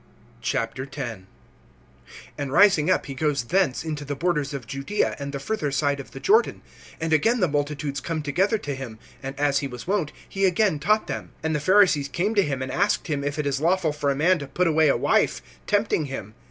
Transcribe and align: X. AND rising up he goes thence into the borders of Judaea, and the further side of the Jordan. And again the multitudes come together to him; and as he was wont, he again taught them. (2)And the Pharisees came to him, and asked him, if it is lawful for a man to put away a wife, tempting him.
X. 0.41 0.97
AND 2.39 2.51
rising 2.51 2.89
up 2.89 3.05
he 3.05 3.13
goes 3.13 3.43
thence 3.43 3.83
into 3.85 4.03
the 4.03 4.15
borders 4.15 4.51
of 4.51 4.65
Judaea, 4.65 5.15
and 5.19 5.31
the 5.31 5.39
further 5.39 5.69
side 5.71 5.99
of 5.99 6.09
the 6.09 6.19
Jordan. 6.19 6.63
And 6.99 7.13
again 7.13 7.39
the 7.39 7.47
multitudes 7.47 7.99
come 8.01 8.23
together 8.23 8.57
to 8.57 8.73
him; 8.73 8.97
and 9.21 9.39
as 9.39 9.59
he 9.59 9.67
was 9.67 9.85
wont, 9.85 10.11
he 10.27 10.45
again 10.47 10.79
taught 10.79 11.05
them. 11.05 11.33
(2)And 11.43 11.53
the 11.53 11.59
Pharisees 11.59 12.07
came 12.09 12.33
to 12.33 12.41
him, 12.41 12.63
and 12.63 12.71
asked 12.71 13.05
him, 13.09 13.23
if 13.23 13.37
it 13.37 13.45
is 13.45 13.61
lawful 13.61 13.93
for 13.93 14.09
a 14.09 14.15
man 14.15 14.39
to 14.39 14.47
put 14.47 14.65
away 14.65 14.87
a 14.89 14.97
wife, 14.97 15.39
tempting 15.67 16.05
him. 16.05 16.33